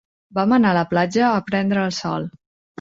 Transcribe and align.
Vam 0.37 0.55
anar 0.57 0.71
a 0.73 0.77
la 0.77 0.85
platja 0.95 1.23
a 1.29 1.45
prendre 1.53 1.87
el 1.91 1.97
sol. 2.03 2.29